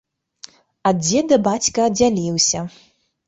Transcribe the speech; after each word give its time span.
Ад 0.91 0.97
дзеда 1.03 1.35
бацька 1.47 1.85
аддзяліўся. 1.89 2.59